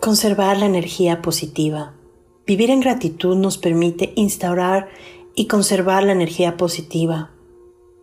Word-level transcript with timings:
Conservar 0.00 0.56
la 0.56 0.64
energía 0.64 1.20
positiva. 1.20 1.92
Vivir 2.46 2.70
en 2.70 2.80
gratitud 2.80 3.36
nos 3.36 3.58
permite 3.58 4.14
instaurar 4.16 4.88
y 5.34 5.46
conservar 5.46 6.04
la 6.04 6.12
energía 6.12 6.56
positiva. 6.56 7.32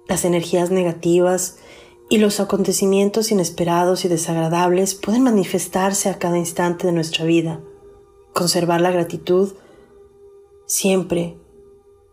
Las 0.08 0.24
energías 0.24 0.70
negativas 0.70 1.58
y 2.08 2.20
los 2.20 2.40
acontecimientos 2.40 3.32
inesperados 3.32 4.06
y 4.06 4.10
desagradables 4.10 4.94
pueden 4.94 5.24
manifestarse 5.24 6.08
a 6.10 6.20
cada 6.20 6.38
instante 6.38 6.86
de 6.86 6.94
nuestra 6.94 7.26
vida. 7.26 7.62
Conservar 8.32 8.80
la 8.80 8.92
gratitud 8.92 9.54
siempre 10.68 11.36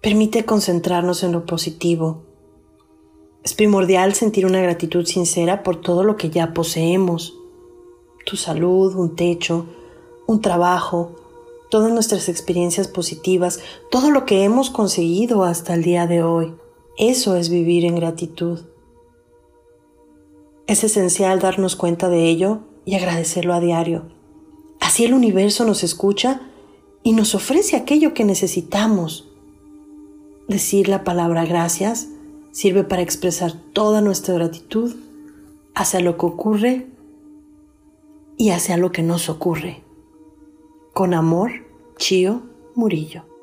permite 0.01 0.47
concentrarnos 0.47 1.23
en 1.25 1.33
lo 1.33 1.45
positivo. 1.45 2.23
Es 3.43 3.53
primordial 3.53 4.15
sentir 4.15 4.47
una 4.47 4.63
gratitud 4.63 5.05
sincera 5.05 5.63
por 5.63 5.83
todo 5.83 6.05
lo 6.05 6.17
que 6.17 6.31
ya 6.31 6.55
poseemos 6.55 7.35
tu 8.25 8.37
salud, 8.37 8.95
un 8.97 9.17
techo, 9.17 9.67
un 10.27 10.41
trabajo, 10.41 11.17
todas 11.71 11.93
nuestras 11.93 12.29
experiencias 12.29 12.89
positivas, 12.89 13.61
todo 13.91 14.11
lo 14.11 14.25
que 14.25 14.45
hemos 14.45 14.71
conseguido 14.71 15.45
hasta 15.45 15.75
el 15.75 15.83
día 15.83 16.07
de 16.07 16.23
hoy. 16.23 16.55
Eso 16.99 17.37
es 17.37 17.49
vivir 17.49 17.85
en 17.85 17.97
gratitud. 17.97 18.61
Es 20.67 20.85
esencial 20.85 21.41
darnos 21.41 21.77
cuenta 21.77 22.09
de 22.09 22.29
ello 22.29 22.61
y 22.85 22.95
agradecerlo 22.95 23.55
a 23.55 23.61
diario. 23.61 24.05
Así 24.81 25.05
el 25.05 25.15
universo 25.15 25.65
nos 25.65 25.83
escucha 25.83 26.41
y 27.03 27.13
nos 27.13 27.35
ofrece 27.35 27.77
aquello 27.77 28.15
que 28.15 28.25
necesitamos. 28.25 29.29
Decir 30.49 30.89
la 30.89 31.05
palabra 31.05 31.45
gracias 31.45 32.09
sirve 32.53 32.85
para 32.85 33.03
expresar 33.03 33.53
toda 33.73 34.01
nuestra 34.01 34.35
gratitud 34.35 34.95
hacia 35.75 36.01
lo 36.01 36.17
que 36.17 36.27
ocurre 36.27 36.87
y 38.37 38.51
hacia 38.51 38.77
lo 38.77 38.93
que 38.93 39.03
nos 39.03 39.29
ocurre. 39.29 39.83
Con 40.93 41.15
amor, 41.15 41.51
Chío 41.97 42.43
Murillo. 42.75 43.34